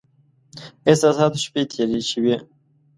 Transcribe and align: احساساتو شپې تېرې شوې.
احساساتو 0.89 1.37
شپې 1.45 1.61
تېرې 1.71 2.01
شوې. 2.09 2.35